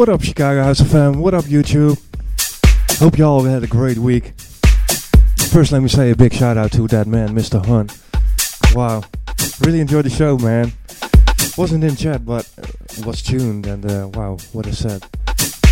What 0.00 0.08
up, 0.08 0.22
Chicago 0.22 0.62
House 0.62 0.80
FM? 0.80 1.16
What 1.16 1.34
up, 1.34 1.44
YouTube? 1.44 2.00
Hope 3.00 3.18
y'all 3.18 3.44
had 3.44 3.62
a 3.62 3.66
great 3.66 3.98
week. 3.98 4.32
First, 5.50 5.72
let 5.72 5.82
me 5.82 5.88
say 5.88 6.10
a 6.10 6.16
big 6.16 6.32
shout 6.32 6.56
out 6.56 6.72
to 6.72 6.88
that 6.88 7.06
man, 7.06 7.34
Mr. 7.34 7.62
Hunt. 7.62 8.00
Wow, 8.74 9.02
really 9.60 9.78
enjoyed 9.78 10.06
the 10.06 10.10
show, 10.10 10.38
man. 10.38 10.72
Wasn't 11.58 11.84
in 11.84 11.96
chat, 11.96 12.24
but 12.24 12.50
was 13.04 13.20
tuned, 13.20 13.66
and 13.66 13.84
uh, 13.84 14.08
wow, 14.14 14.38
what 14.54 14.66
a 14.66 14.74
set. 14.74 15.06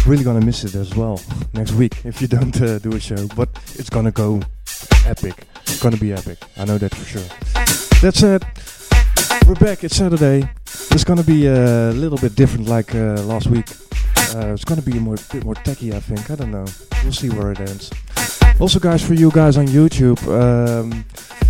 Really 0.07 0.25
gonna 0.25 0.45
miss 0.45 0.63
it 0.63 0.75
as 0.75 0.95
well 0.95 1.19
next 1.55 1.73
week 1.73 2.05
if 2.05 2.21
you 2.21 2.29
don't 2.29 2.61
uh, 2.61 2.79
do 2.81 2.95
a 2.95 3.01
show, 3.01 3.29
but 3.29 3.49
it's 3.77 3.89
gonna 3.89 4.13
go 4.13 4.43
epic. 5.07 5.47
It's 5.63 5.83
gonna 5.83 5.97
be 5.97 6.13
epic. 6.13 6.37
I 6.59 6.67
know 6.67 6.77
that 6.77 6.95
for 6.95 7.07
sure. 7.07 7.29
That 8.03 8.15
said, 8.15 8.45
we're 9.49 9.55
back. 9.55 9.85
It's 9.85 9.97
Saturday. 9.97 10.51
It's 10.91 11.05
gonna 11.05 11.23
be 11.23 11.47
a 11.47 11.93
little 11.93 12.19
bit 12.19 12.35
different 12.35 12.69
like 12.69 12.95
uh, 12.95 13.23
last 13.23 13.47
week. 13.47 13.65
Uh, 14.35 14.53
it's 14.53 14.65
gonna 14.65 14.83
be 14.83 14.99
more, 14.99 15.17
bit 15.33 15.45
more 15.45 15.55
techy, 15.55 15.95
I 15.95 16.01
think. 16.01 16.31
I 16.31 16.37
don't 16.37 16.51
know. 16.51 16.67
We'll 17.03 17.13
see 17.13 17.31
where 17.31 17.53
it 17.53 17.61
ends. 17.61 17.91
Also, 18.61 18.79
guys, 18.79 19.03
for 19.05 19.15
you 19.15 19.31
guys 19.31 19.57
on 19.57 19.67
YouTube, 19.67 20.19
um, 20.29 21.05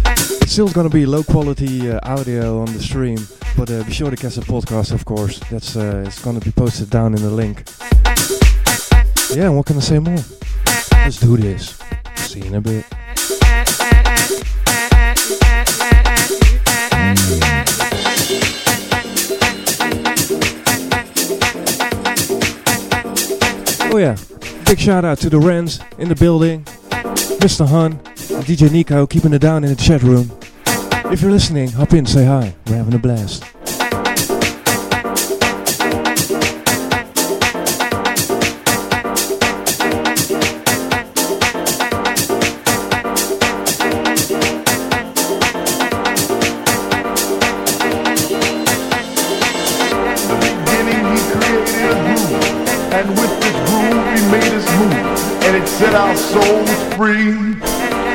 it's 0.05 0.53
still 0.53 0.69
gonna 0.69 0.89
be 0.89 1.07
low 1.07 1.23
quality 1.23 1.91
uh, 1.91 1.99
audio 2.03 2.61
on 2.61 2.67
the 2.67 2.81
stream, 2.83 3.19
but 3.57 3.71
uh, 3.71 3.83
be 3.85 3.93
sure 3.93 4.11
to 4.11 4.17
catch 4.17 4.35
the 4.37 4.43
podcast, 4.43 4.93
of 4.93 5.05
course. 5.05 5.41
That's 5.51 5.77
uh, 5.77 6.05
it's 6.07 6.23
gonna 6.23 6.41
be 6.41 6.51
posted 6.51 6.91
down 6.91 7.15
in 7.15 7.23
the 7.23 7.31
link. 7.31 7.65
Yeah, 9.35 9.49
what 9.51 9.67
can 9.67 9.77
I 9.77 9.81
say 9.81 9.99
more? 9.99 10.23
Let's 10.93 11.19
do 11.21 11.37
this. 11.37 11.79
See 12.17 12.41
you 12.41 12.47
in 12.47 12.55
a 12.55 12.61
bit. 12.61 12.85
Oh 23.91 23.97
yeah, 23.97 24.17
big 24.67 24.79
shout 24.79 25.07
out 25.07 25.17
to 25.19 25.31
the 25.31 25.39
Rens 25.39 25.81
in 25.97 26.11
the 26.11 26.15
building, 26.15 26.63
Mr. 27.41 27.67
Hun, 27.67 27.99
DJ 28.45 28.71
Nico 28.71 29.07
keeping 29.07 29.33
it 29.33 29.39
down 29.39 29.65
in 29.65 29.71
the 29.71 29.77
chat 29.77 30.03
room. 30.03 30.31
If 31.11 31.23
you're 31.23 31.31
listening, 31.31 31.71
hop 31.71 31.95
in, 31.95 32.05
say 32.05 32.27
hi. 32.27 32.55
We're 32.67 32.77
having 32.77 32.93
a 32.93 32.99
blast. 32.99 33.45
Set 55.79 55.95
our 55.95 56.17
souls 56.17 56.71
free. 56.99 57.55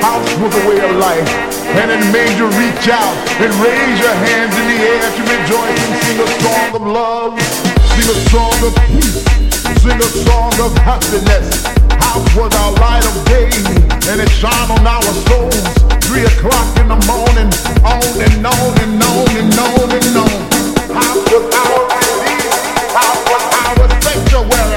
House 0.03 0.31
was 0.44 0.51
a 0.51 0.63
way 0.68 0.84
of 0.84 1.00
life, 1.00 1.31
and 1.79 1.88
it 1.96 2.03
made 2.12 2.35
you 2.35 2.51
reach 2.59 2.91
out 2.91 3.16
and 3.40 3.56
raise 3.63 3.97
your 4.03 4.12
hands 4.12 4.51
in 4.59 4.66
the 4.68 4.79
air 4.84 5.07
to 5.16 5.24
rejoice 5.24 5.79
and 5.88 5.96
sing 6.03 6.19
a 6.19 6.29
song 6.44 6.75
of 6.75 6.84
love, 6.84 7.40
sing 7.96 8.09
a 8.12 8.18
song 8.28 8.52
of 8.68 8.75
peace, 8.84 9.23
sing 9.79 9.96
a 9.96 10.09
song 10.28 10.52
of 10.59 10.75
happiness. 10.84 11.63
House 12.03 12.28
was 12.35 12.52
our 12.52 12.73
light 12.84 13.06
of 13.07 13.16
day, 13.31 13.47
and 14.12 14.19
it 14.19 14.28
shone 14.28 14.68
on 14.68 14.84
our 14.84 15.13
souls. 15.23 15.63
Three 16.03 16.28
o'clock 16.28 16.68
in 16.84 16.91
the 16.91 17.00
morning, 17.07 17.47
on 17.79 18.03
and 18.28 18.44
on 18.44 18.75
and 18.84 19.00
on 19.00 19.29
and 19.40 19.56
on 19.56 19.88
and 19.88 20.18
on. 20.19 20.35
House 21.00 21.23
was 21.31 21.47
our 21.63 21.79
release. 21.96 22.59
House 22.91 23.23
was 23.31 23.46
our 23.56 23.88
sanctuary. 24.03 24.72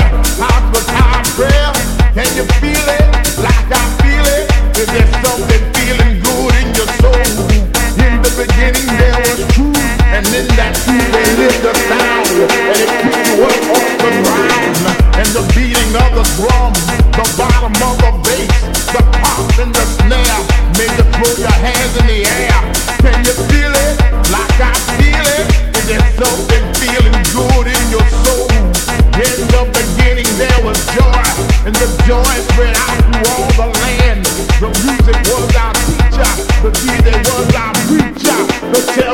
The 15.36 15.42
beating 15.54 15.94
of 15.94 16.14
the 16.16 16.24
drum, 16.36 16.72
the 17.12 17.24
bottom 17.36 17.76
of 17.84 17.98
the 18.00 18.10
bass, 18.24 18.56
the 18.92 19.02
pop 19.20 19.52
the 19.56 19.84
snare 19.84 20.55
and 31.66 31.74
the 31.74 31.88
joy 32.06 32.22
spread 32.22 32.76
out 32.78 32.96
through 33.02 33.26
all 33.34 33.50
the 33.58 33.78
land. 33.80 34.24
The 34.62 34.70
music 34.86 35.18
was 35.26 35.50
our 35.56 35.74
teacher, 35.82 36.30
the 36.62 36.70
was 37.26 37.54
our 37.58 37.74
preacher. 37.90 38.40
So 38.94 39.05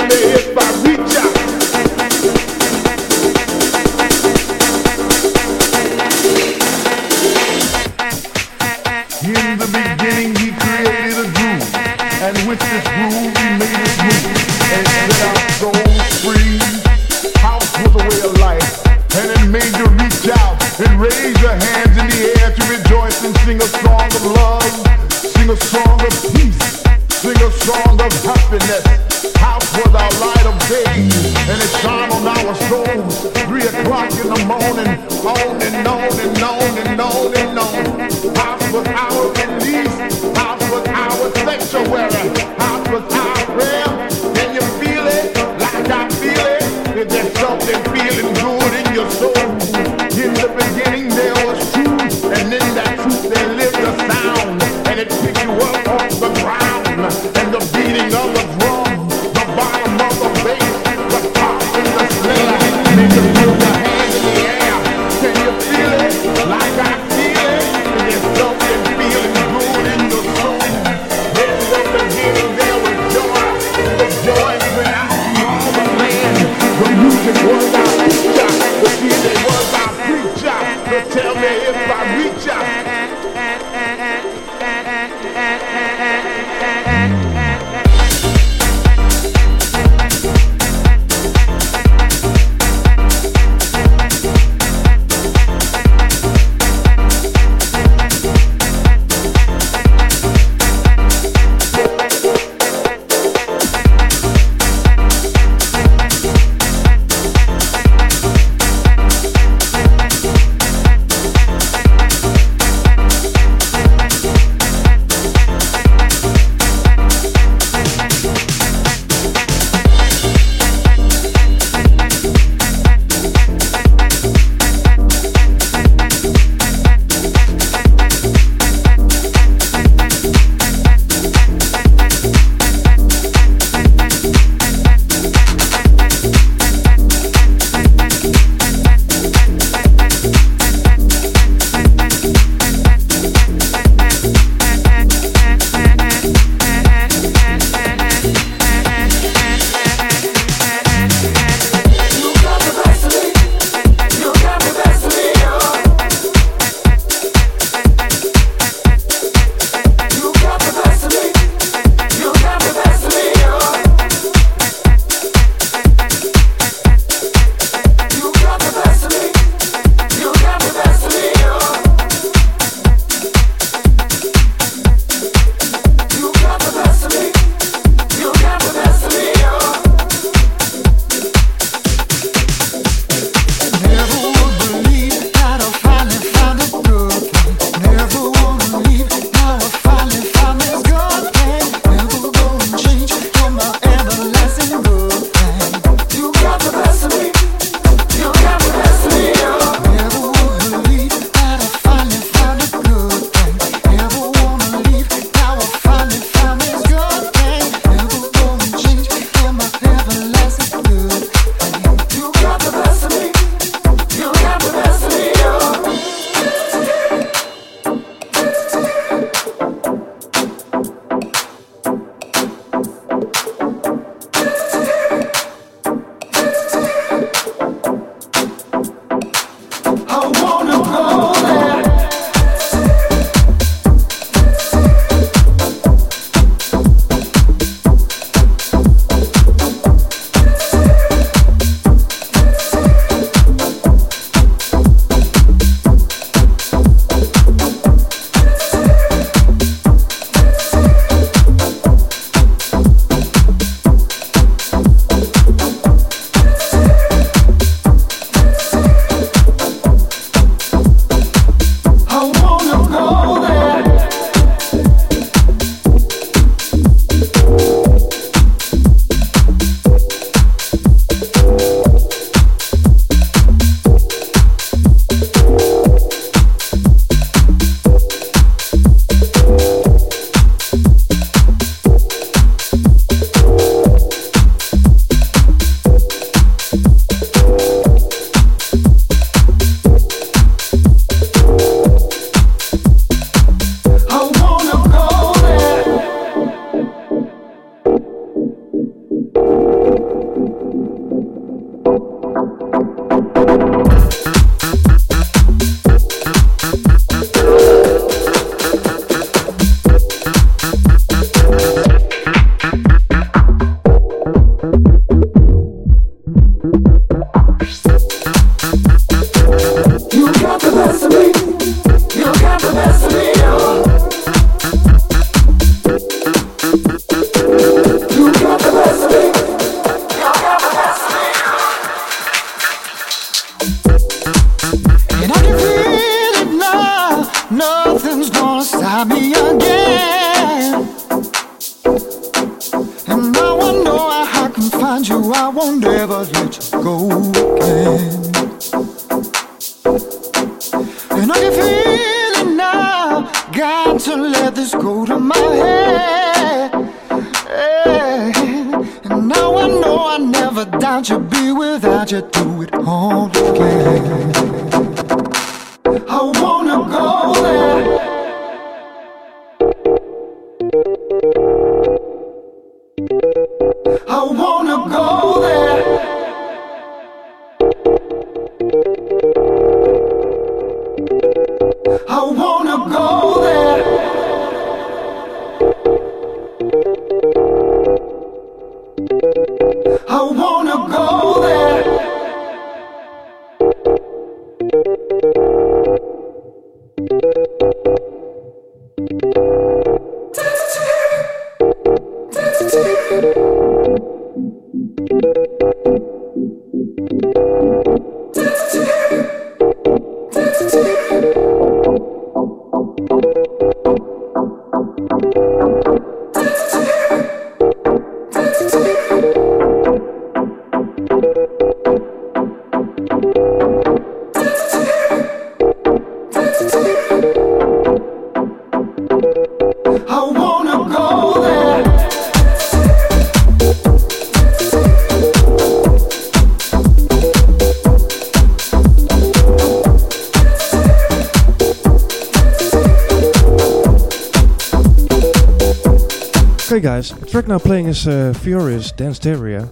uh, 448.07 448.33
Fiorious 448.33 448.93
Dance 448.93 449.25
area, 449.27 449.71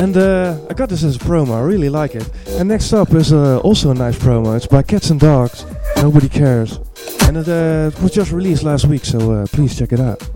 And 0.00 0.16
uh, 0.16 0.56
I 0.70 0.74
got 0.74 0.88
this 0.88 1.02
as 1.02 1.16
a 1.16 1.18
promo, 1.18 1.56
I 1.56 1.60
really 1.60 1.88
like 1.88 2.14
it. 2.14 2.30
And 2.50 2.68
next 2.68 2.92
up 2.92 3.12
is 3.14 3.32
uh, 3.32 3.58
also 3.58 3.90
a 3.90 3.94
nice 3.94 4.16
promo, 4.16 4.56
it's 4.56 4.66
by 4.66 4.82
Catz 4.82 5.10
N 5.10 5.18
Dogz, 5.18 5.64
Nobody 5.96 6.28
Cares. 6.28 6.78
And 7.22 7.36
it, 7.36 7.48
it 7.48 8.00
was 8.00 8.12
just 8.12 8.30
released 8.30 8.62
last 8.62 8.86
week, 8.86 9.04
so 9.04 9.32
uh, 9.32 9.46
please 9.46 9.76
check 9.76 9.92
it 9.92 10.00
out. 10.00 10.27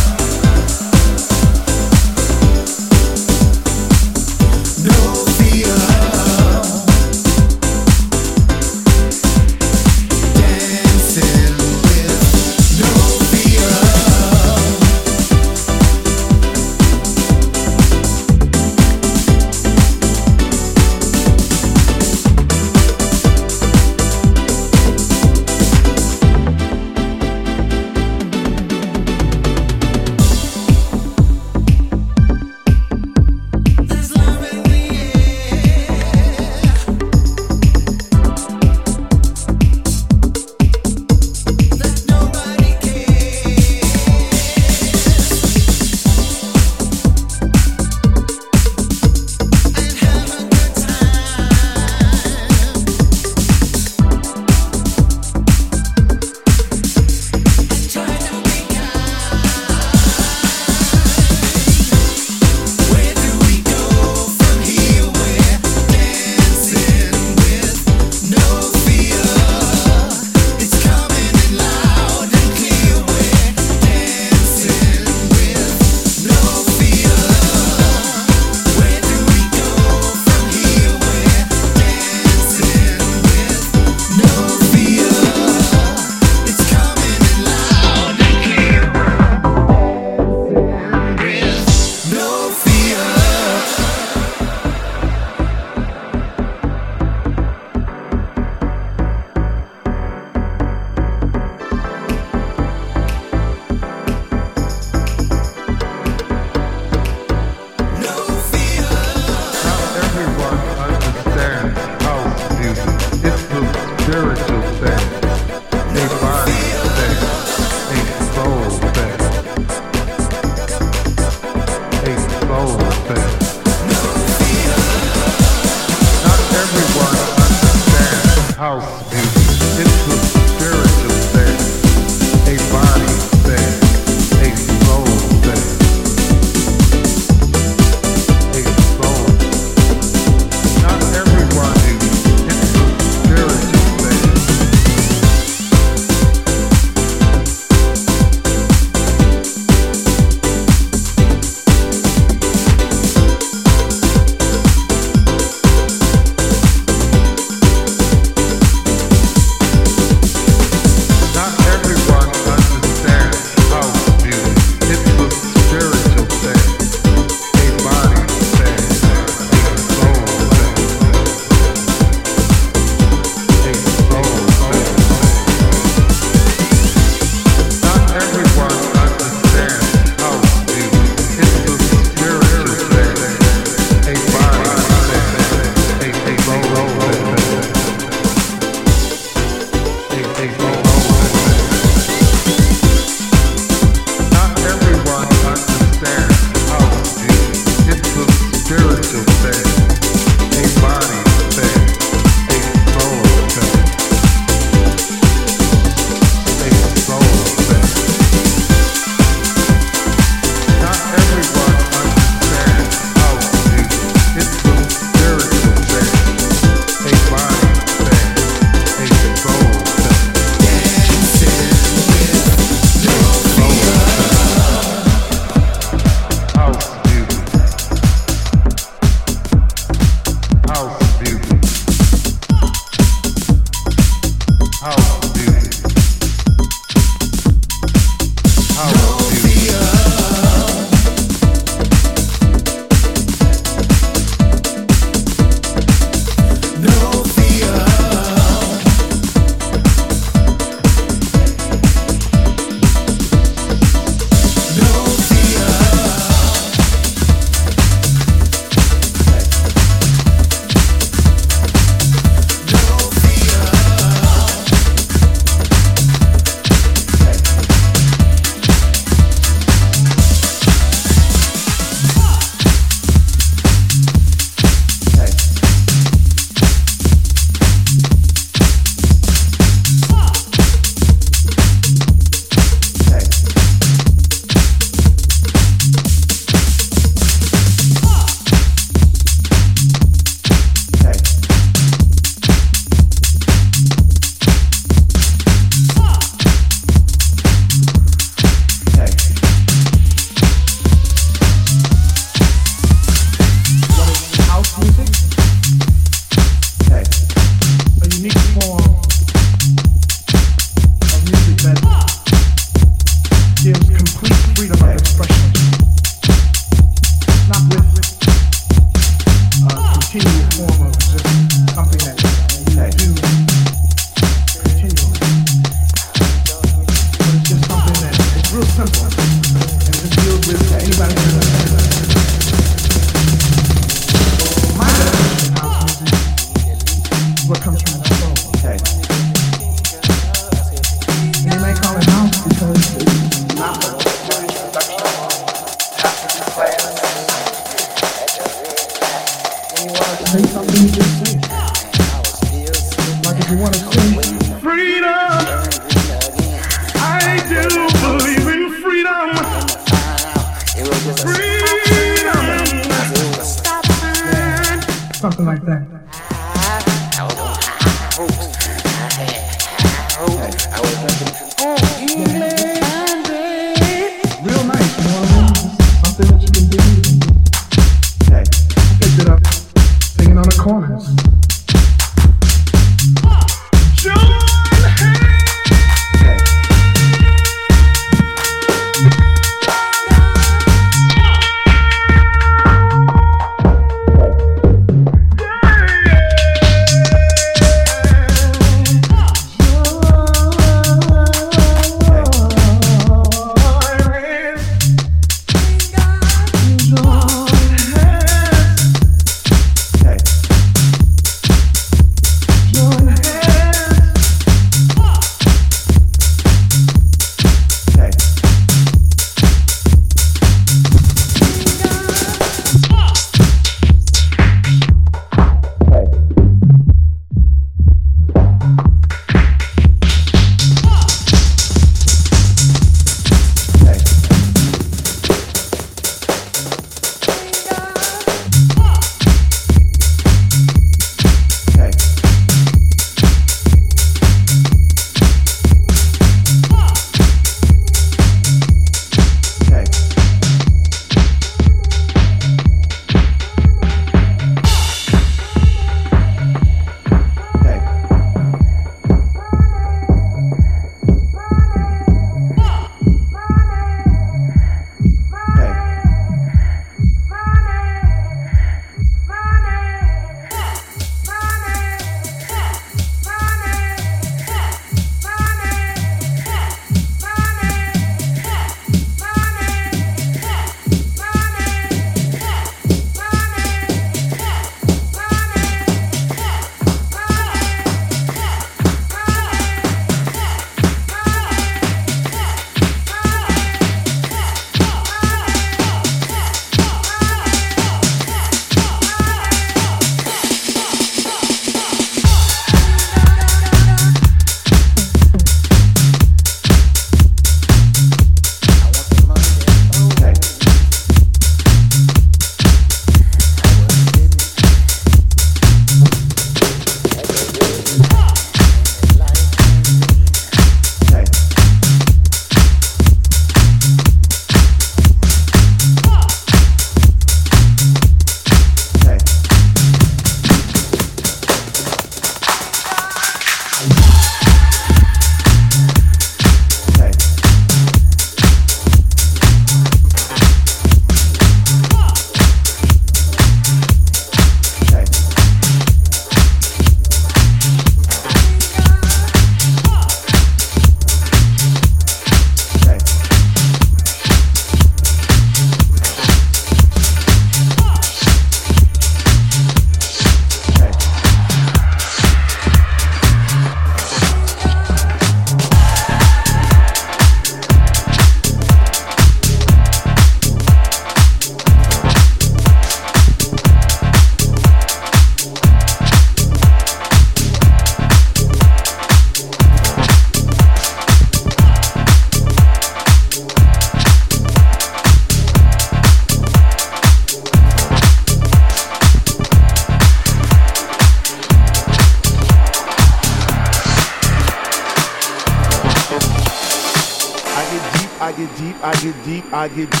I 599.61 599.67
get 599.67 600.00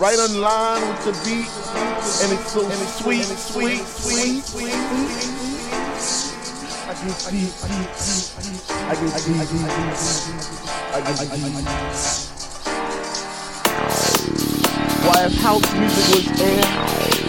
right 0.00 0.18
on 0.18 0.40
line 0.40 0.80
with 0.88 1.04
the 1.04 1.12
beat, 1.28 1.44
and 2.24 2.32
it's 2.32 2.52
so 2.52 2.64
and 2.64 2.72
it's 2.72 3.04
sweet, 3.04 3.22
sweet, 3.22 3.84
sweet, 3.84 4.40
sweet. 4.40 4.72
I 6.88 6.96
get 6.96 7.20
deep, 7.28 7.52
I 7.60 7.68
get 7.68 7.84
deep, 8.00 8.64
I 8.80 8.96
get 8.96 9.12
deep, 9.20 9.36
I 9.36 9.44
get 9.44 9.60
deep. 9.60 10.00
Why 15.04 15.18
if 15.26 15.34
house 15.36 15.68
music 15.76 16.06
was 16.16 16.26
air, 16.40 16.64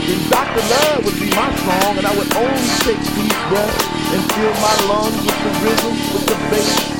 then 0.07 0.19
Dr. 0.31 0.63
Love 0.71 1.03
would 1.03 1.19
be 1.19 1.27
my 1.36 1.51
song 1.51 1.97
and 1.97 2.07
I 2.07 2.15
would 2.15 2.31
only 2.39 2.67
take 2.88 3.03
deep 3.19 3.36
breaths 3.51 3.84
and 4.15 4.23
fill 4.31 4.55
my 4.63 4.75
lungs 4.88 5.19
with 5.19 5.39
the 5.43 5.51
rhythm, 5.60 5.95
with 6.13 6.25
the 6.25 6.36
bass. 6.49 6.90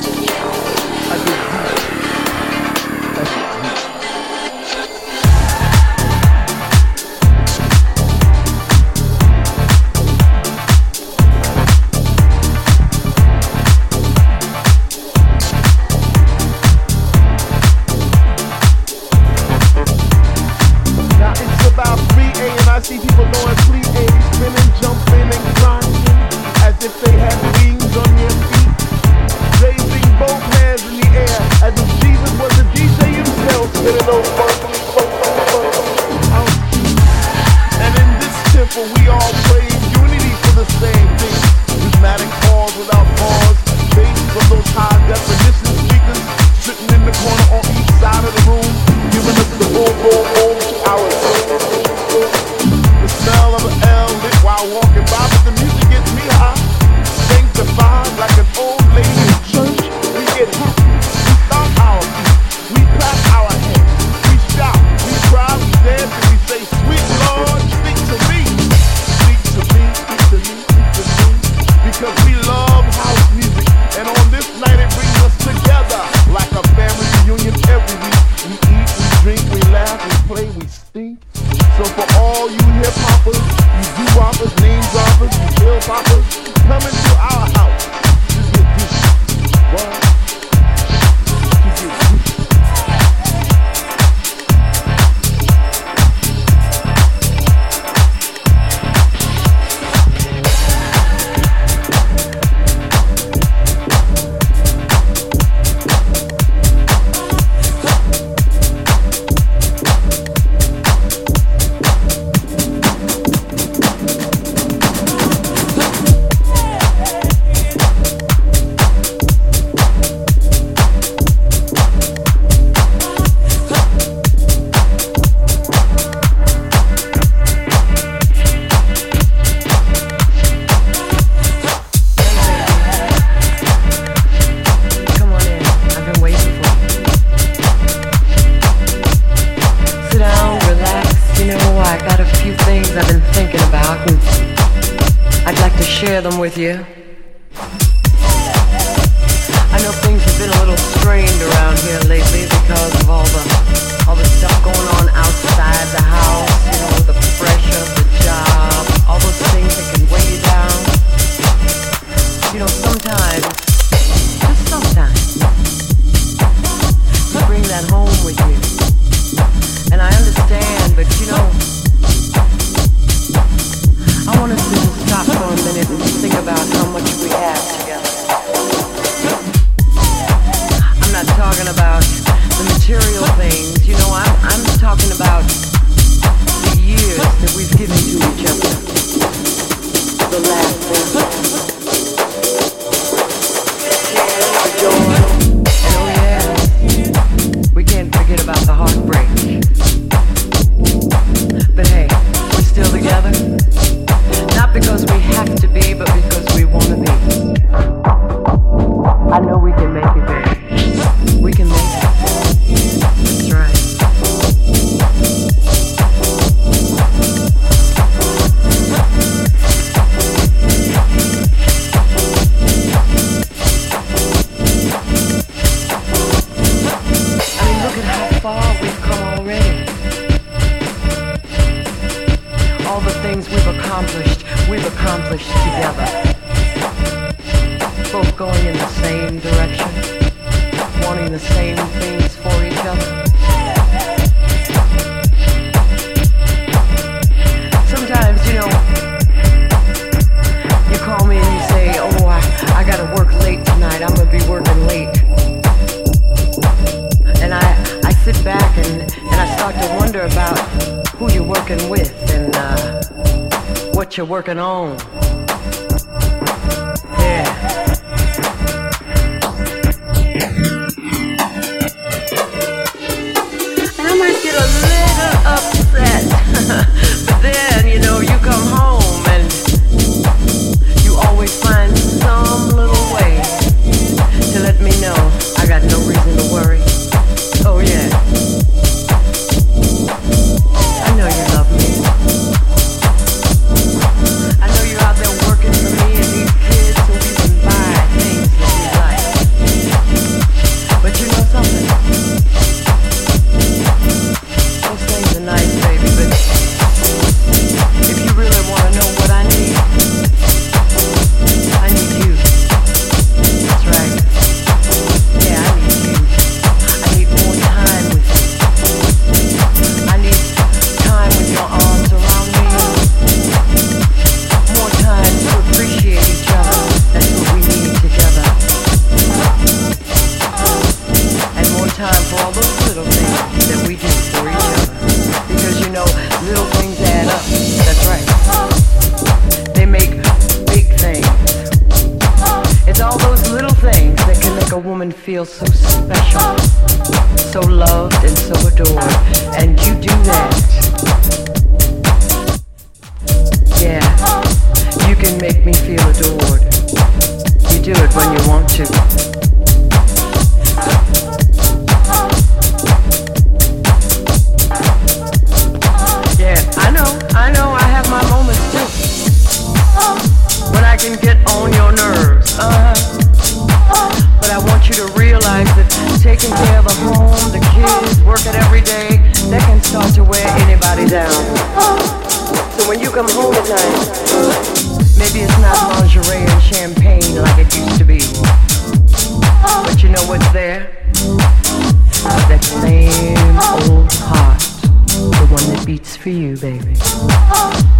Beats 395.92 396.16
for 396.16 396.30
you, 396.30 396.56
baby. 396.56 397.91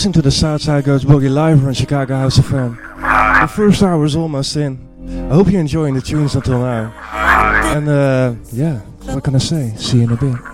Listening 0.00 0.12
to 0.14 0.22
the 0.22 0.30
Southside 0.30 0.82
Goes 0.84 1.04
Boogie 1.04 1.28
live 1.28 1.62
on 1.66 1.74
Chicago 1.74 2.16
House 2.16 2.38
FM. 2.38 2.74
The 3.42 3.46
first 3.46 3.82
hour 3.82 4.02
is 4.06 4.16
almost 4.16 4.56
in. 4.56 4.78
I 5.30 5.34
hope 5.34 5.50
you're 5.50 5.60
enjoying 5.60 5.92
the 5.92 6.00
tunes 6.00 6.34
until 6.34 6.60
now. 6.60 6.90
And 7.76 7.86
uh, 7.86 8.34
yeah, 8.50 8.78
what 9.12 9.22
can 9.22 9.34
I 9.34 9.38
say? 9.38 9.74
See 9.76 9.98
you 9.98 10.04
in 10.04 10.12
a 10.12 10.16
bit. 10.16 10.49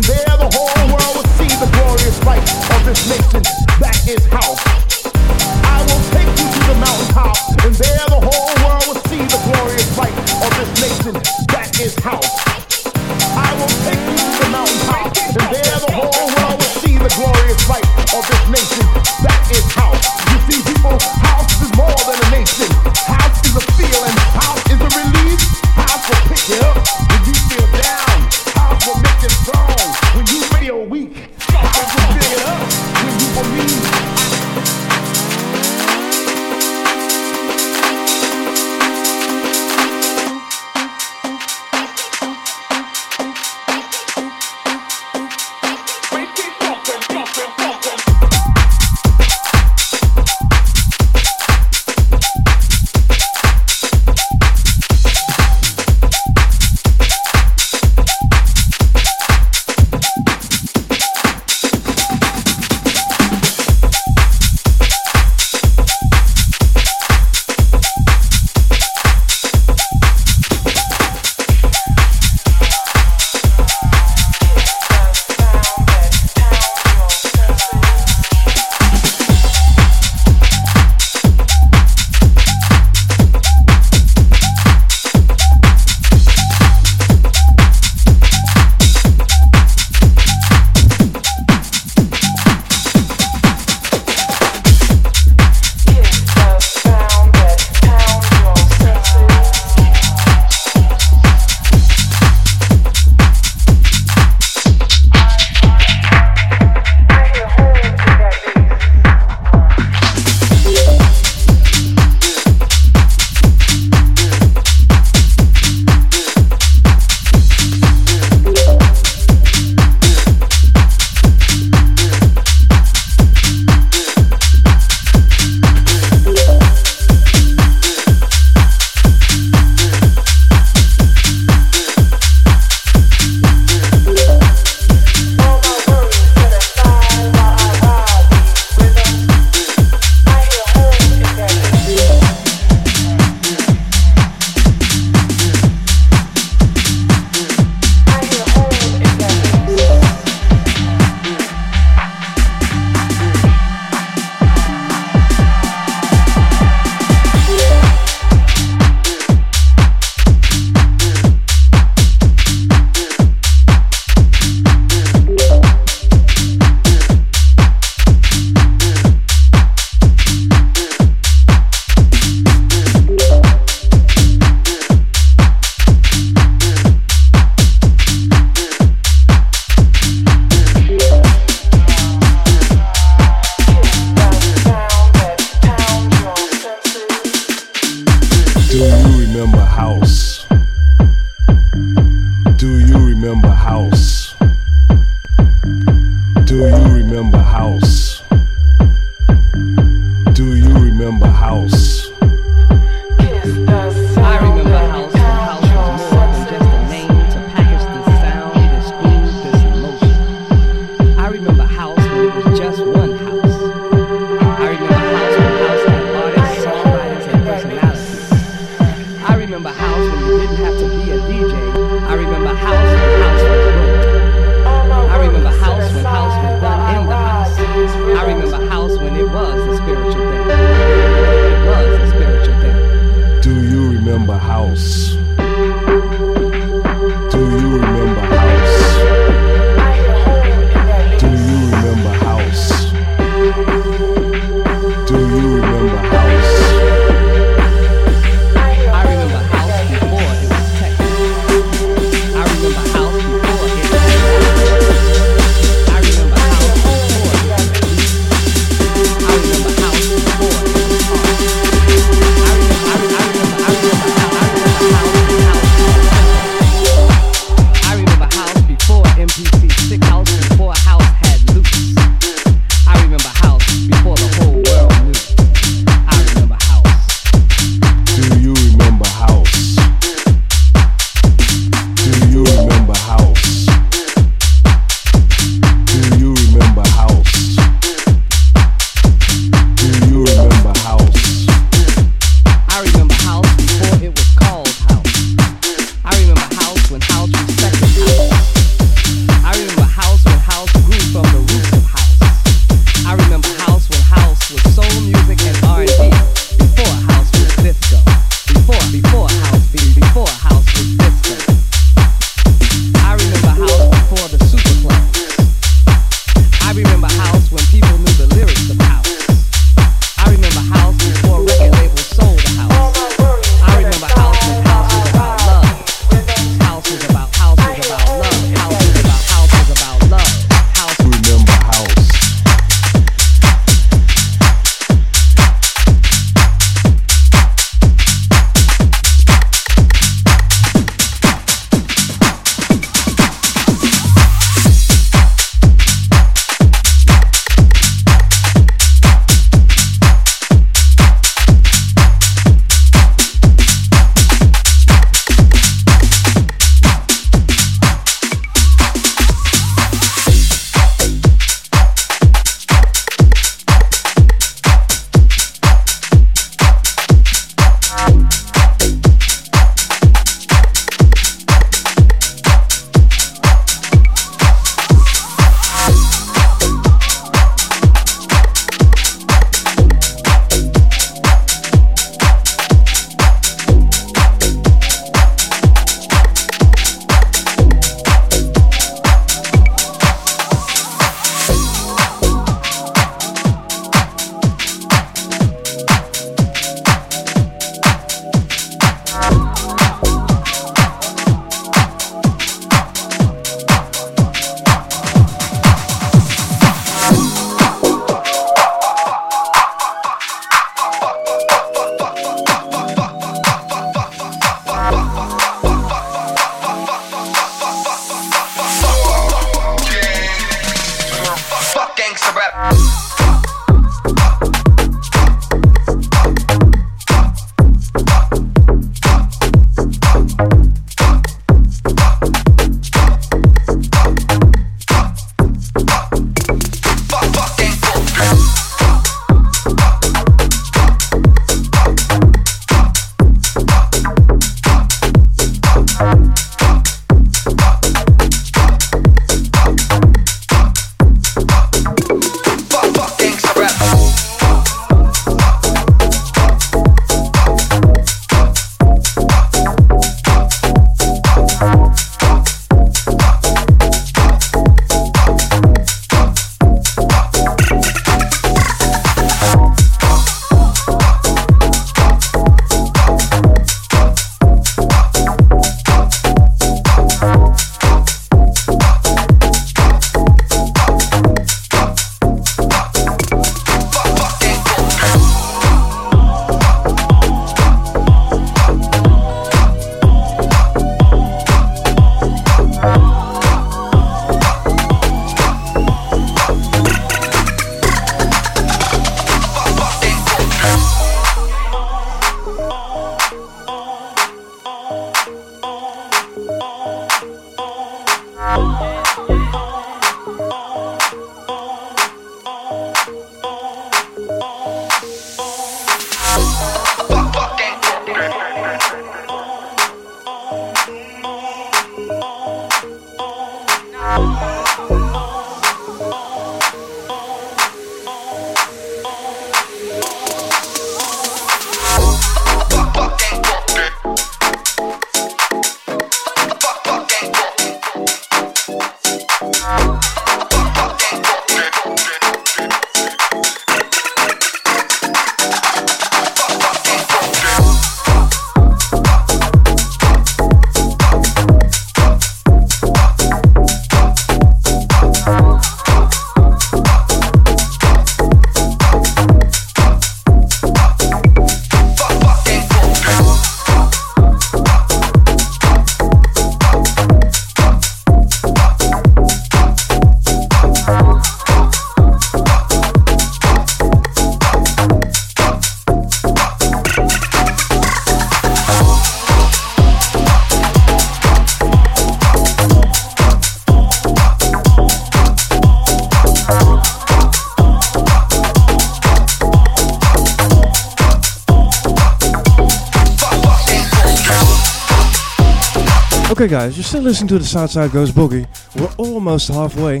Okay, 596.40 596.46
guys, 596.46 596.76
you're 596.76 596.84
still 596.84 597.02
listening 597.02 597.26
to 597.26 597.38
the 597.40 597.44
Southside 597.44 597.90
Goes 597.90 598.12
Boogie. 598.12 598.46
We're 598.76 598.94
almost 598.96 599.48
halfway. 599.48 600.00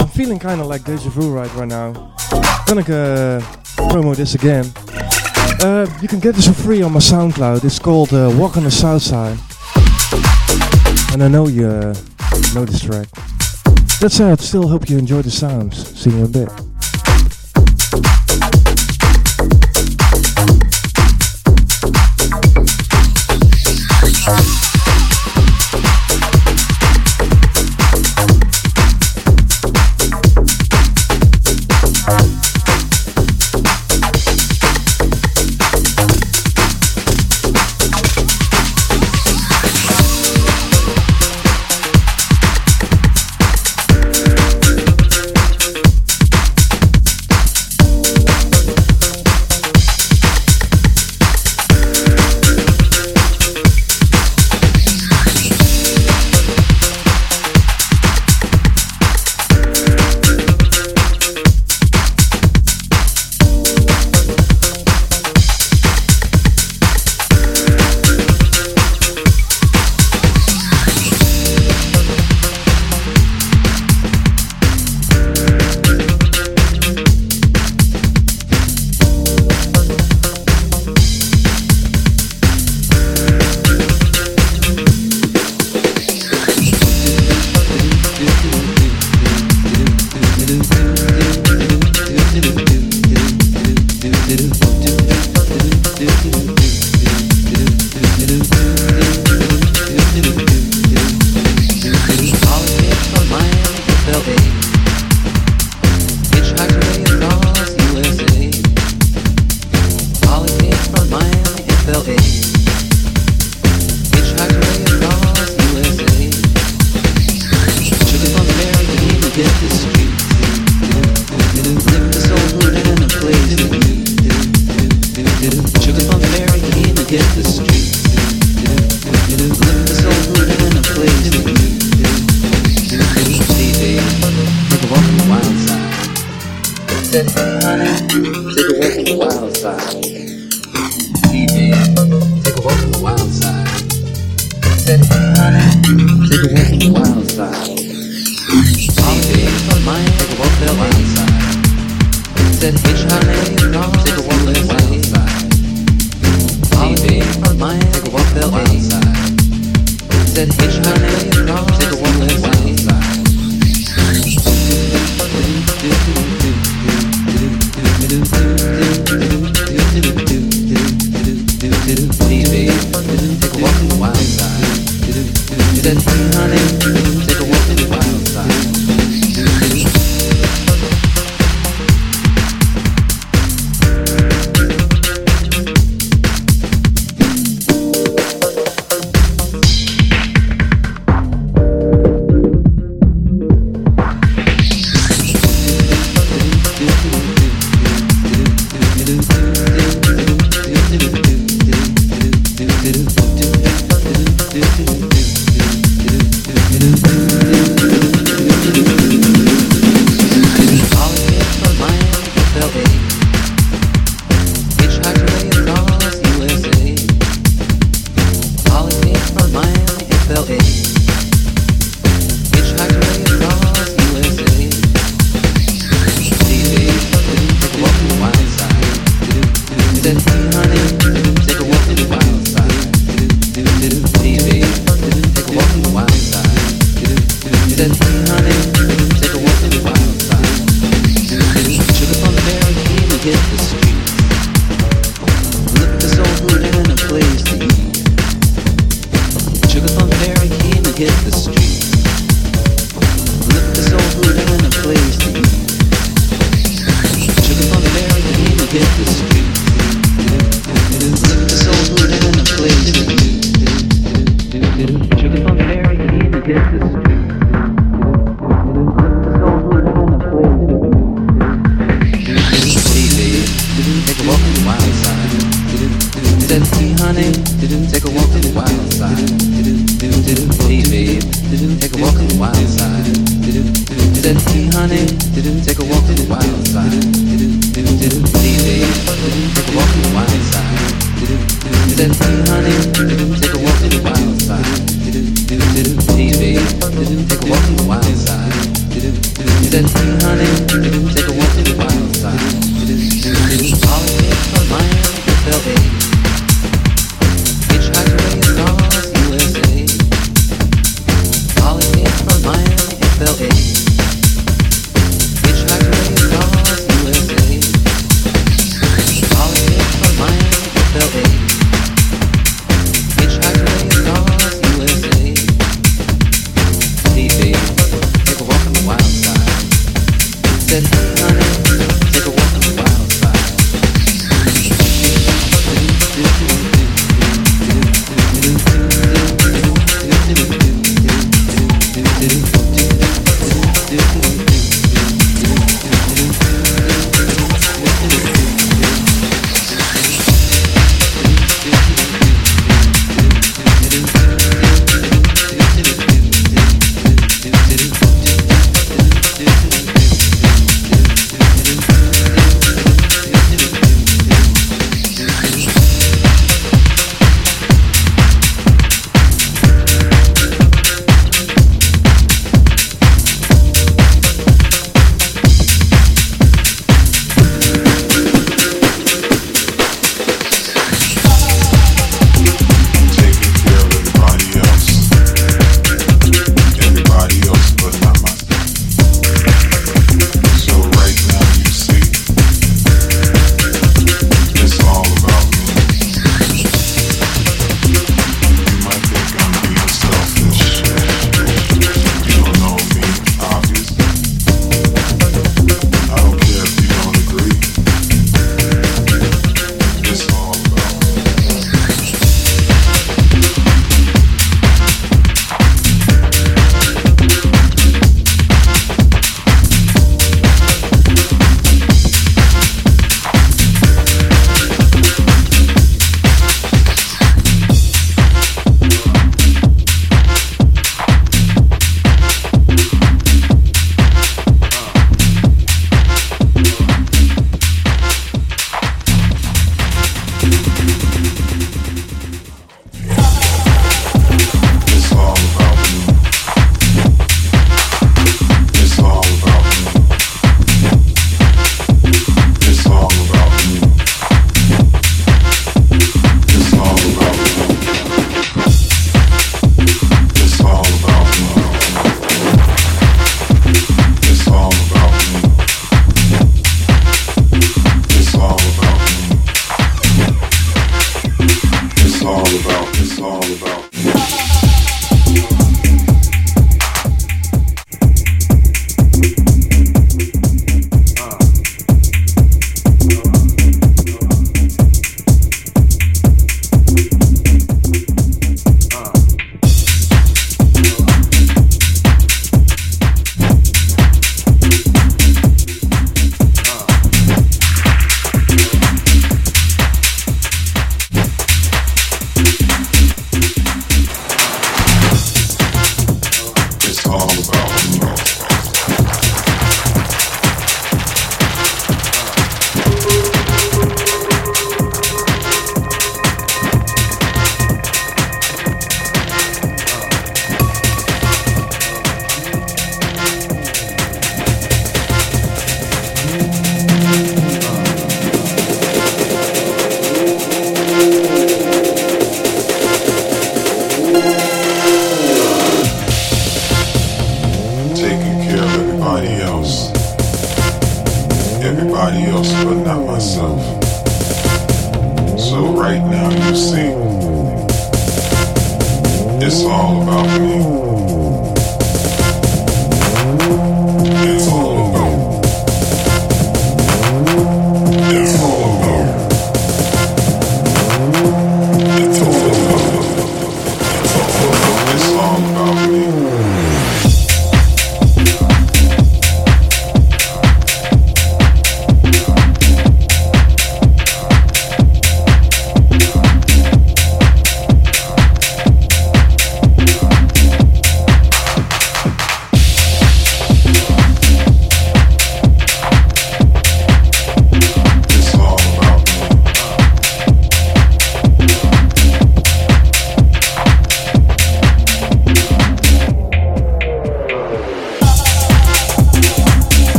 I'm 0.00 0.08
feeling 0.08 0.40
kind 0.40 0.60
of 0.60 0.66
like 0.66 0.82
deja 0.82 1.08
vu 1.08 1.32
right 1.32 1.54
right 1.54 1.68
now. 1.68 1.92
Gonna 2.66 2.80
uh, 2.80 3.40
promo 3.92 4.16
this 4.16 4.34
again. 4.34 4.64
Uh, 5.62 5.86
you 6.02 6.08
can 6.08 6.18
get 6.18 6.34
this 6.34 6.48
for 6.48 6.54
free 6.54 6.82
on 6.82 6.92
my 6.92 6.98
SoundCloud. 6.98 7.62
It's 7.62 7.78
called 7.78 8.12
uh, 8.12 8.34
Walk 8.34 8.56
on 8.56 8.64
the 8.64 8.72
South 8.72 9.02
Side. 9.02 9.38
And 11.12 11.22
I 11.22 11.28
know 11.28 11.46
you 11.46 11.68
uh, 11.68 11.94
know 12.52 12.64
this 12.64 12.80
track. 12.80 13.06
That's 14.00 14.18
it. 14.18 14.40
Still 14.40 14.66
hope 14.66 14.90
you 14.90 14.98
enjoy 14.98 15.22
the 15.22 15.30
sounds. 15.30 15.96
See 15.96 16.10
you 16.10 16.16
in 16.16 16.24
a 16.24 16.26
bit. 16.26 16.63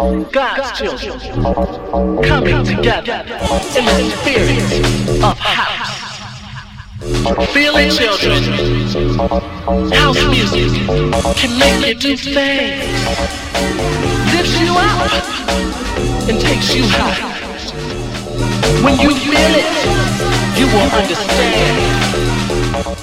God's 0.00 0.78
children 0.78 1.20
coming 2.24 2.64
together 2.64 3.20
in 3.76 3.84
the 3.84 4.10
spirit 4.16 5.22
of 5.22 5.38
house. 5.38 5.92
Feeling 7.52 7.90
children, 7.90 8.42
house 9.92 10.24
music 10.24 10.72
can 11.36 11.58
make 11.58 11.86
you 11.86 11.94
do 11.94 12.16
things, 12.16 12.82
lifts 14.32 14.58
you 14.58 14.72
up 14.72 15.12
and 16.30 16.40
takes 16.40 16.74
you 16.74 16.84
high. 16.86 17.20
When 18.82 18.98
you 19.00 19.14
feel 19.14 19.54
it, 19.54 19.66
you 20.58 20.66
will 20.66 20.90
understand. 20.96 21.76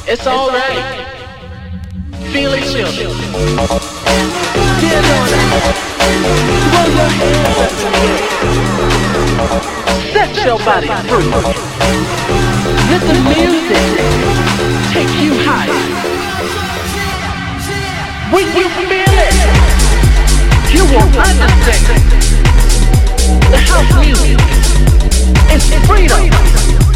It's 0.08 0.26
alright. 0.26 1.06
Feeling 2.32 2.64
children. 2.64 3.97
Set 10.14 10.46
your 10.46 10.60
body 10.60 10.88
free. 11.10 11.32
Let 12.90 13.02
the 13.02 13.16
music 13.26 13.88
take 14.94 15.14
you 15.20 15.34
high. 15.46 15.74
When 18.32 18.46
you 18.56 18.70
feel 18.78 19.14
it, 19.26 19.38
you 20.72 20.84
will 20.86 21.10
understand. 21.26 22.14
House 23.68 23.94
music 24.00 24.40
is 25.54 25.64
freedom. 25.88 26.87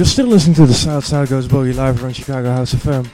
You're 0.00 0.06
still 0.06 0.28
listening 0.28 0.54
to 0.54 0.64
the 0.64 0.72
South 0.72 1.04
Side 1.04 1.28
Goes 1.28 1.46
Boogie 1.46 1.74
live 1.74 2.02
on 2.02 2.14
Chicago 2.14 2.50
House 2.50 2.72
of 2.72 2.80
FM. 2.80 3.04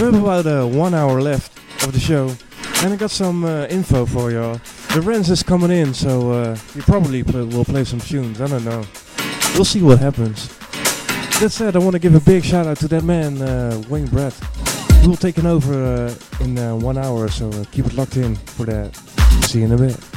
We 0.00 0.06
have 0.06 0.14
about 0.20 0.44
uh, 0.44 0.66
one 0.66 0.92
hour 0.92 1.22
left 1.22 1.56
of 1.84 1.92
the 1.92 2.00
show. 2.00 2.34
And 2.82 2.92
I 2.92 2.96
got 2.96 3.12
some 3.12 3.44
uh, 3.44 3.66
info 3.66 4.04
for 4.06 4.32
y'all. 4.32 4.60
The 4.92 5.02
Rens 5.02 5.30
is 5.30 5.44
coming 5.44 5.70
in, 5.70 5.94
so 5.94 6.32
uh, 6.32 6.58
you 6.74 6.82
probably 6.82 7.22
will 7.22 7.64
play 7.64 7.84
some 7.84 8.00
tunes. 8.00 8.40
I 8.40 8.48
don't 8.48 8.64
know. 8.64 8.84
We'll 9.54 9.64
see 9.64 9.82
what 9.82 10.00
happens. 10.00 10.48
That 11.38 11.50
said, 11.50 11.76
I 11.76 11.78
want 11.78 11.92
to 11.92 12.00
give 12.00 12.16
a 12.16 12.20
big 12.20 12.44
shout 12.44 12.66
out 12.66 12.78
to 12.78 12.88
that 12.88 13.04
man, 13.04 13.40
uh, 13.40 13.80
Wayne 13.88 14.06
Brett. 14.06 14.36
We'll 15.04 15.14
take 15.14 15.38
it 15.38 15.44
over 15.44 15.74
uh, 15.74 16.44
in 16.44 16.58
uh, 16.58 16.74
one 16.74 16.98
hour, 16.98 17.28
so 17.28 17.52
keep 17.70 17.86
it 17.86 17.94
locked 17.94 18.16
in 18.16 18.34
for 18.34 18.66
that. 18.66 18.96
See 19.46 19.60
you 19.60 19.66
in 19.66 19.72
a 19.72 19.76
bit. 19.76 20.15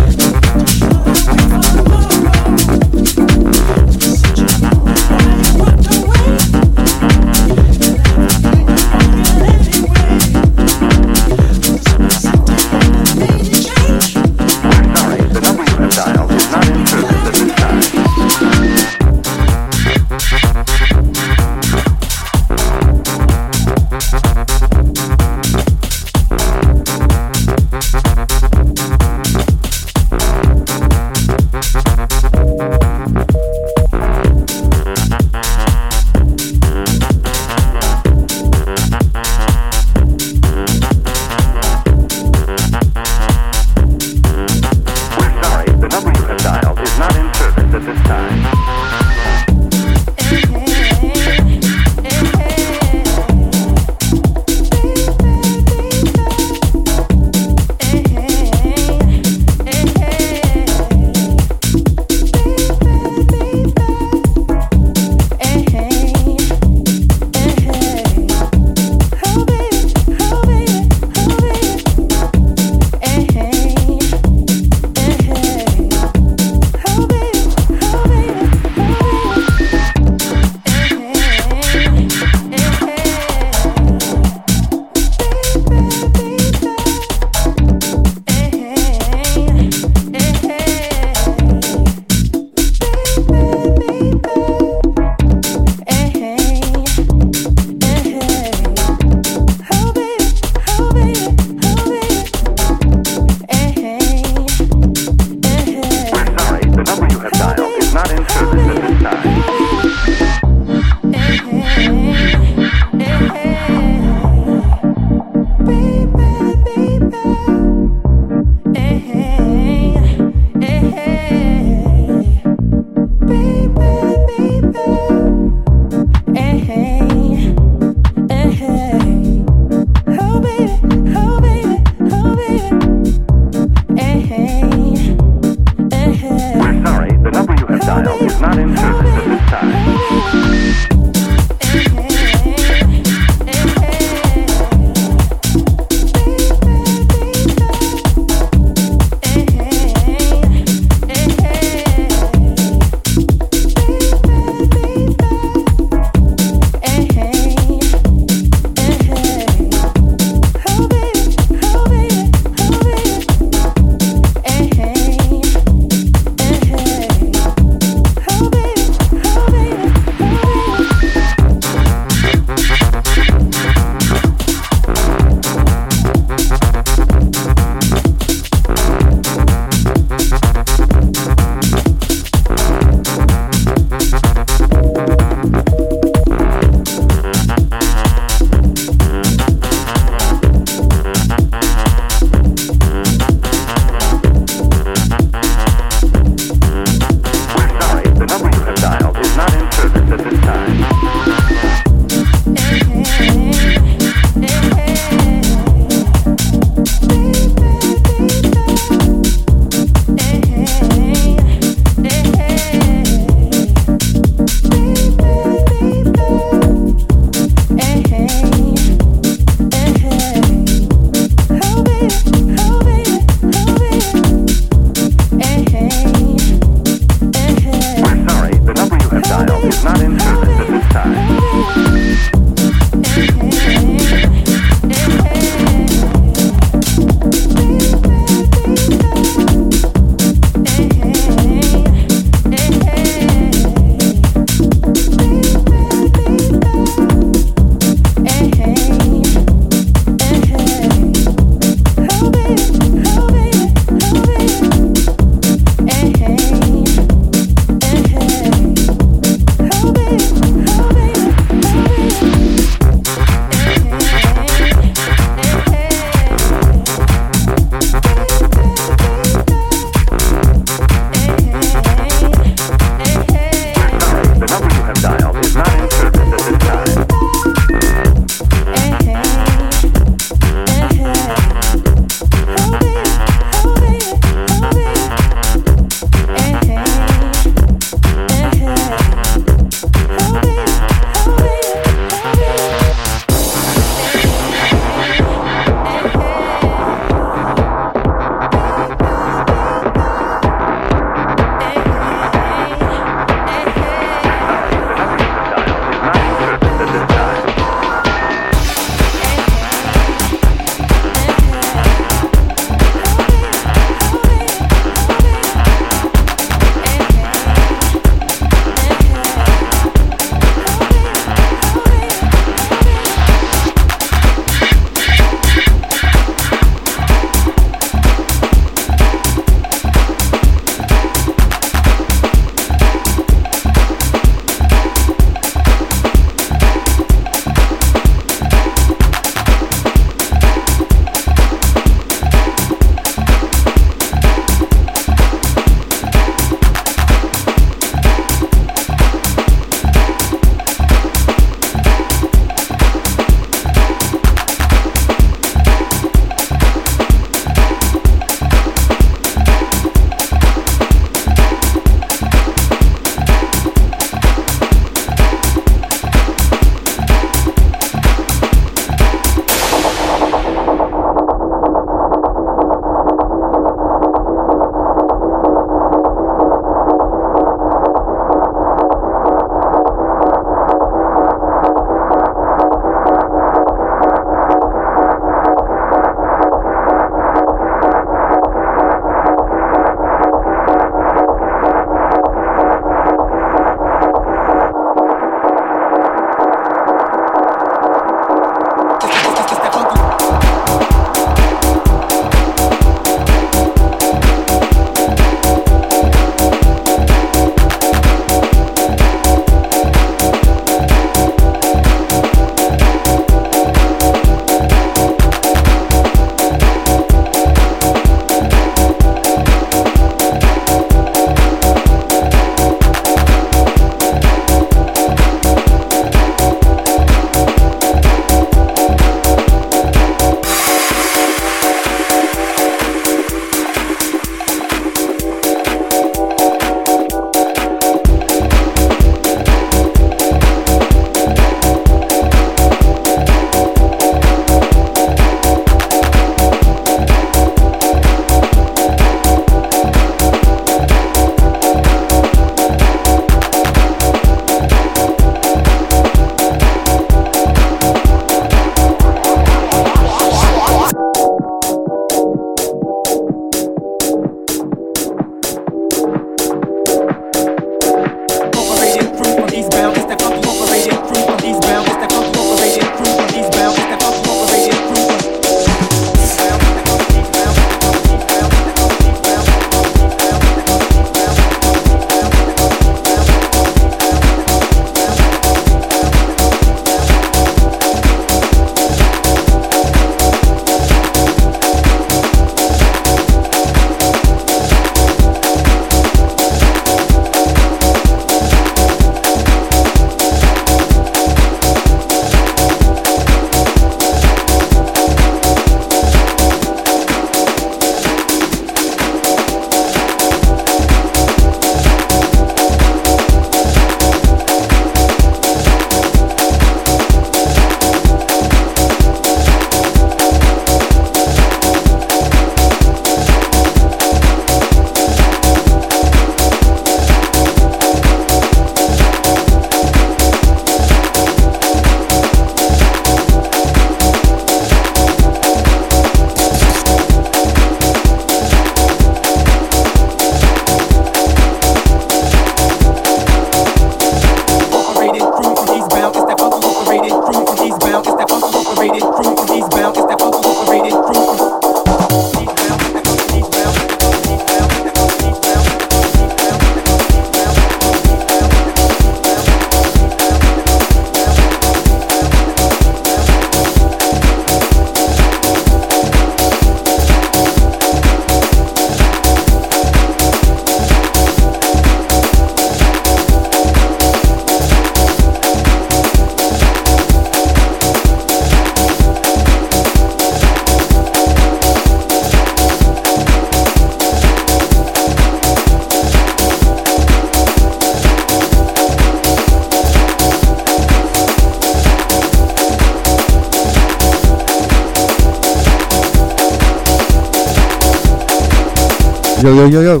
Yo, 599.46 599.54
yo, 599.54 599.66
yo, 599.68 599.80
yo. 599.80 600.00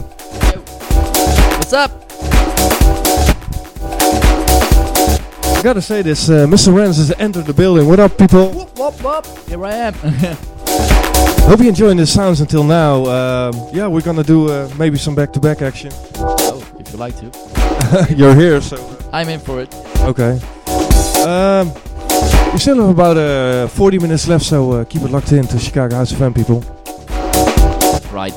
What's 1.60 1.72
up? 1.72 1.92
I 5.56 5.60
gotta 5.62 5.80
say 5.80 6.02
this, 6.02 6.28
uh, 6.28 6.48
Mr. 6.48 6.74
Rens 6.76 6.96
has 6.96 7.12
entered 7.12 7.46
the 7.46 7.54
building. 7.54 7.86
What 7.86 8.00
up, 8.00 8.18
people? 8.18 8.50
Whoop, 8.50 8.76
whoop, 8.76 9.00
whoop. 9.04 9.24
Here 9.46 9.64
I 9.64 9.72
am. 9.72 9.94
Hope 11.46 11.60
you're 11.60 11.68
enjoying 11.68 11.96
the 11.96 12.08
sounds 12.08 12.40
until 12.40 12.64
now. 12.64 13.06
Um, 13.06 13.68
yeah, 13.72 13.86
we're 13.86 14.00
gonna 14.00 14.24
do 14.24 14.50
uh, 14.50 14.68
maybe 14.76 14.98
some 14.98 15.14
back-to-back 15.14 15.62
action. 15.62 15.92
oh, 16.16 16.60
if 16.80 16.90
you 16.90 16.98
like 16.98 17.14
to. 17.18 17.30
you're 18.16 18.34
here, 18.34 18.60
so. 18.60 18.98
I'm 19.12 19.28
in 19.28 19.38
for 19.38 19.60
it. 19.60 19.72
Okay. 20.00 20.40
Um, 21.24 21.72
we 22.52 22.58
still 22.58 22.80
have 22.80 22.88
about 22.88 23.16
uh, 23.16 23.68
40 23.68 24.00
minutes 24.00 24.26
left, 24.26 24.44
so 24.44 24.72
uh, 24.72 24.84
keep 24.86 25.02
it 25.02 25.12
locked 25.12 25.30
in 25.30 25.46
to 25.46 25.58
Chicago 25.60 25.94
House 25.94 26.10
FM, 26.12 26.34
people. 26.34 26.64
Right. 28.12 28.34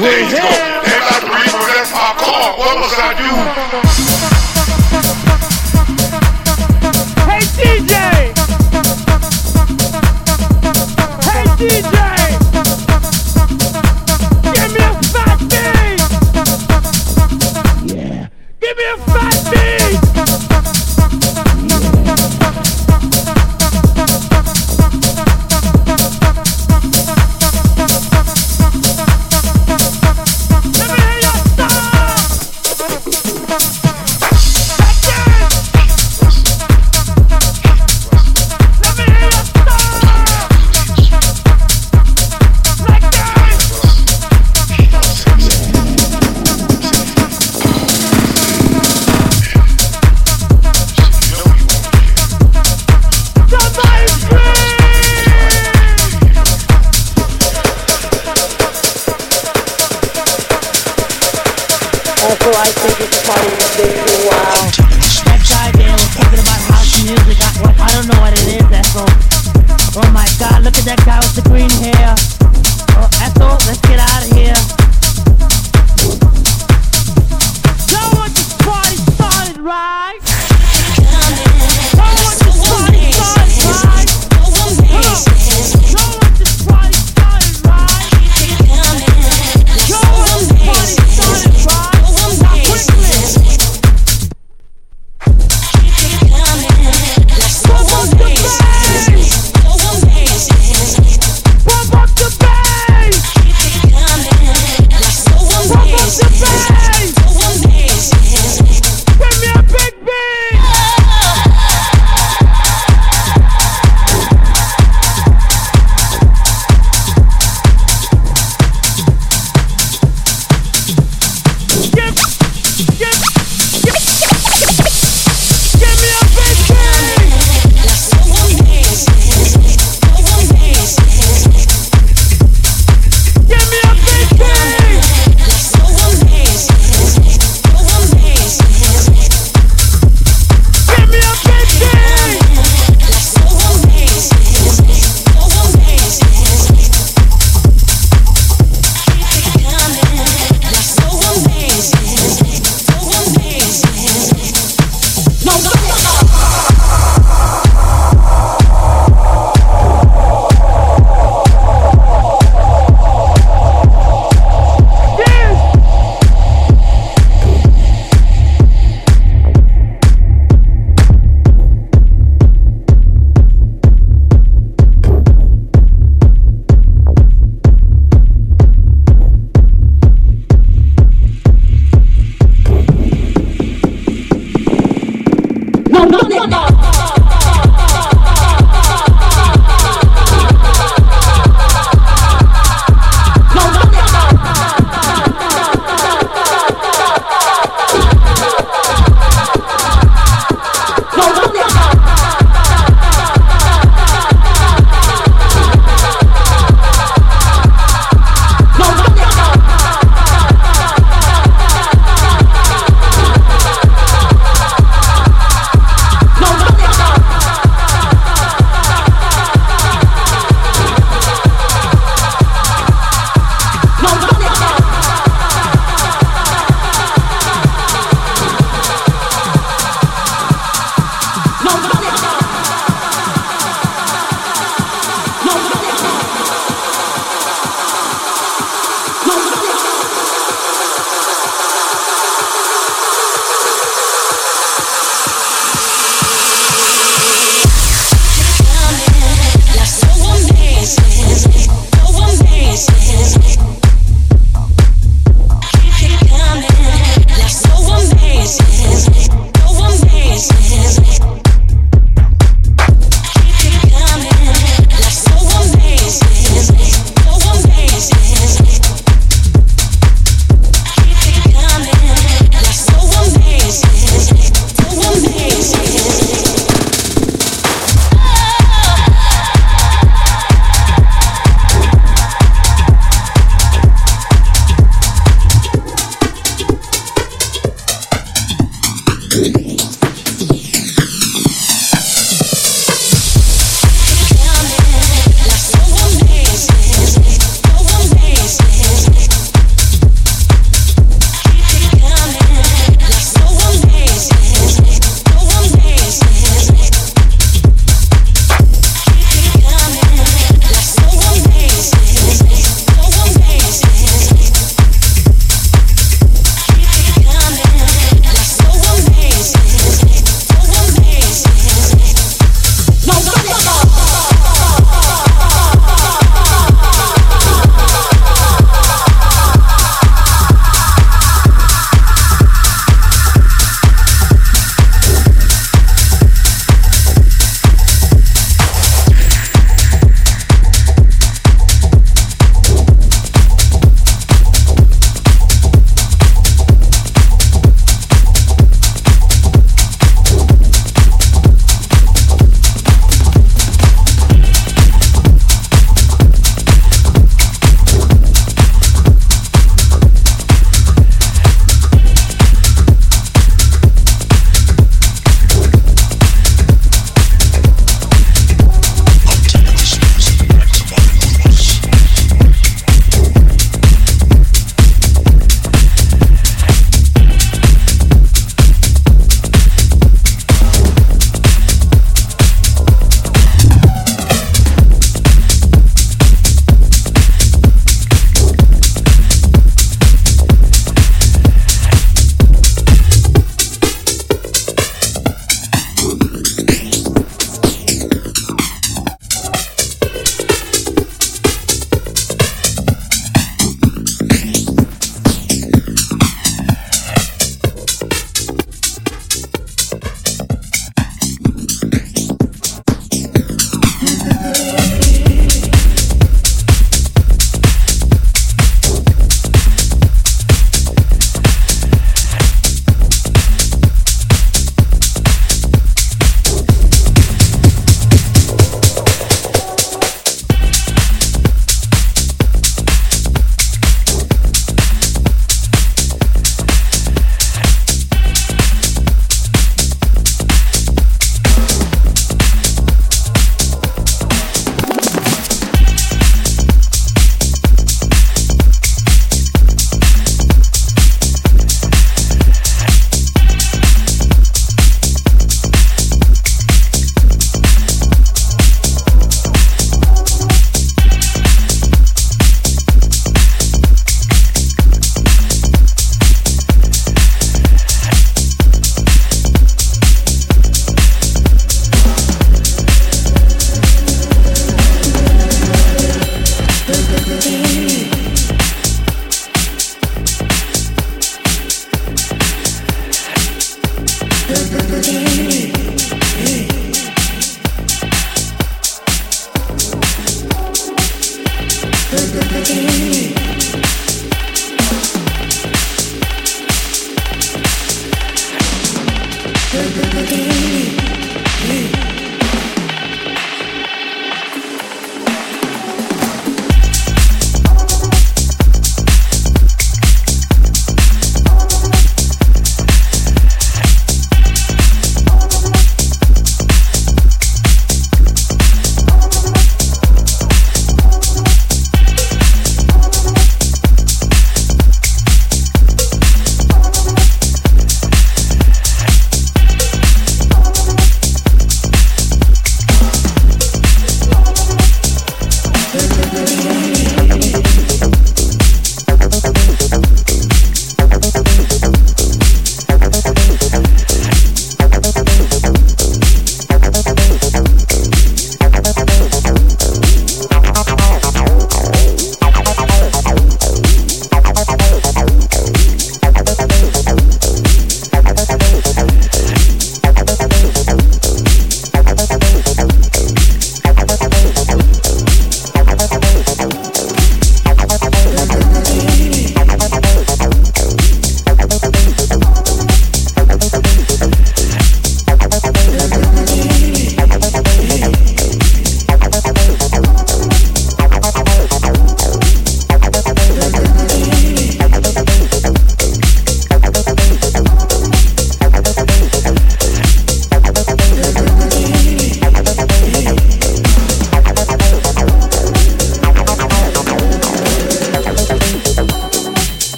We're. 0.00 0.57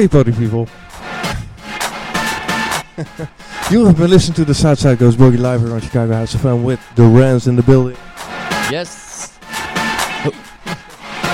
Okay, 0.00 0.08
party 0.08 0.32
people. 0.32 0.60
you 3.70 3.84
have 3.84 3.98
been 3.98 4.08
listening 4.08 4.34
to 4.36 4.46
the 4.46 4.54
Southside 4.54 4.98
Goes 4.98 5.14
Boogie 5.14 5.38
live 5.38 5.60
here 5.60 5.74
on 5.74 5.80
Chicago 5.82 6.14
House 6.14 6.34
of 6.34 6.40
Fun 6.40 6.64
with 6.64 6.80
the 6.94 7.02
Rams 7.02 7.46
in 7.48 7.54
the 7.54 7.62
building. 7.62 7.98
Yes. 8.70 9.38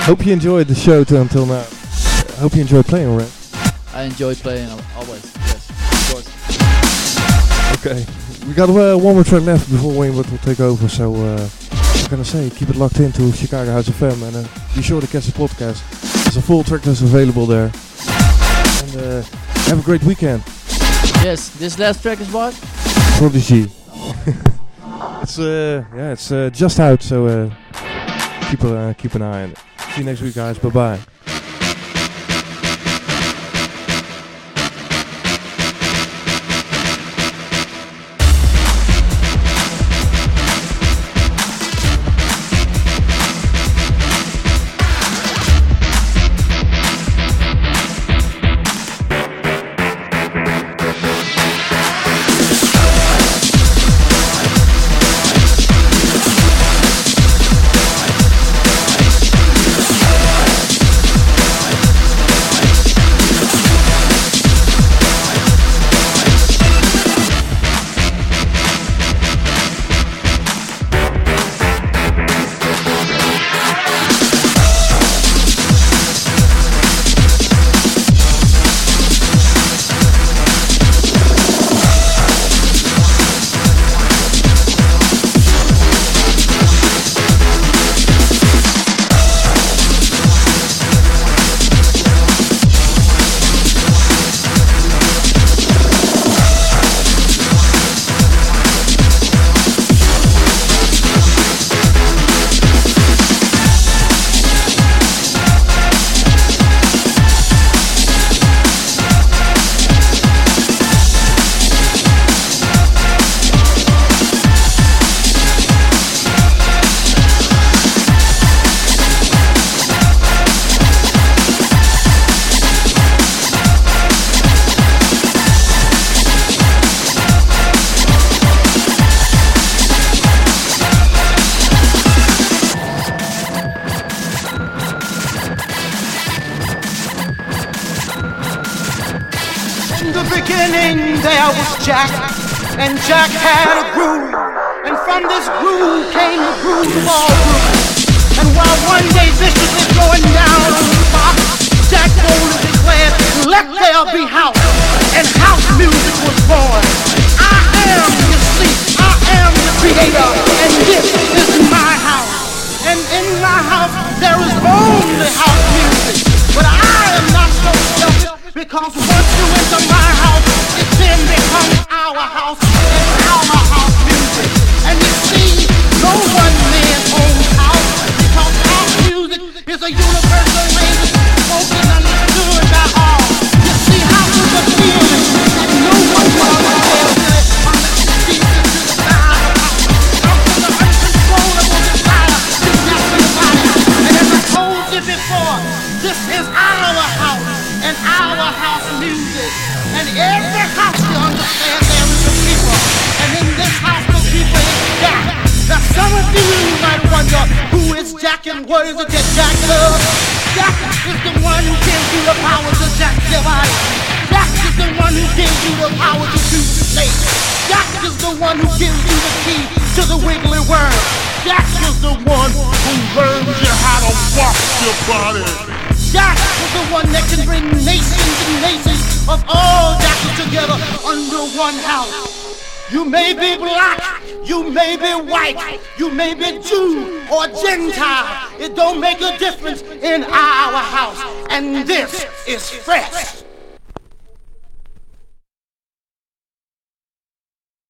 Hope 0.02 0.26
you 0.26 0.32
enjoyed 0.32 0.66
the 0.66 0.74
show 0.74 1.02
until 1.02 1.46
now. 1.46 1.64
Hope 2.40 2.56
you 2.56 2.62
enjoyed 2.62 2.86
playing, 2.86 3.16
Ram. 3.16 3.28
I 3.94 4.02
enjoy 4.02 4.34
playing 4.34 4.68
always. 4.96 5.32
Yes, 5.36 5.70
of 5.70 6.10
course. 6.10 6.26
Okay. 7.86 8.04
We 8.48 8.54
got 8.54 8.68
uh, 8.68 8.98
one 8.98 9.14
more 9.14 9.22
track 9.22 9.42
left 9.42 9.70
before 9.70 9.92
Waynewood 9.92 10.28
will 10.28 10.38
take 10.38 10.58
over, 10.58 10.88
so 10.88 11.14
uh, 11.14 11.48
I'm 11.70 12.10
gonna 12.10 12.24
say 12.24 12.50
keep 12.50 12.68
it 12.68 12.74
locked 12.74 12.98
into 12.98 13.30
Chicago 13.30 13.70
House 13.70 13.88
FM 13.88 14.20
and 14.26 14.34
uh, 14.44 14.48
be 14.74 14.82
sure 14.82 15.00
to 15.00 15.06
catch 15.06 15.26
the 15.26 15.38
podcast. 15.38 15.88
There's 16.24 16.36
a 16.36 16.42
full 16.42 16.64
track 16.64 16.84
list 16.84 17.02
available 17.02 17.46
there. 17.46 17.70
Have 19.66 19.80
a 19.80 19.82
great 19.82 20.04
weekend. 20.04 20.44
Yes, 21.24 21.48
this 21.58 21.76
last 21.76 22.00
track 22.00 22.20
is 22.20 22.30
what? 22.32 22.54
Prodigy. 23.18 23.62
it's 25.22 25.38
uh 25.40 25.84
yeah, 25.92 26.12
it's 26.12 26.30
uh, 26.30 26.50
just 26.50 26.78
out, 26.78 27.02
so 27.02 27.26
uh, 27.26 27.50
keep 28.48 28.62
uh, 28.62 28.92
keep 28.92 29.14
an 29.16 29.22
eye 29.22 29.42
on 29.42 29.50
it. 29.50 29.58
See 29.90 30.00
you 30.02 30.04
next 30.04 30.20
week, 30.20 30.36
guys. 30.36 30.56
Bye 30.58 30.68
bye. 30.68 31.00